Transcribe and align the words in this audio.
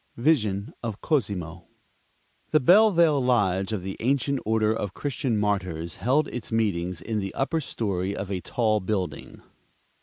Vision 0.17 0.73
of 0.81 0.99
Cosimo. 0.99 1.67
The 2.49 2.59
Bellevale 2.59 3.23
lodge 3.23 3.71
of 3.71 3.83
the 3.83 3.97
Ancient 3.99 4.39
Order 4.47 4.73
of 4.73 4.95
Christian 4.95 5.37
Martyrs 5.37 5.97
held 5.97 6.27
its 6.29 6.51
meetings 6.51 7.01
in 7.01 7.19
the 7.19 7.35
upper 7.35 7.61
story 7.61 8.15
of 8.15 8.31
a 8.31 8.41
tall 8.41 8.79
building. 8.79 9.43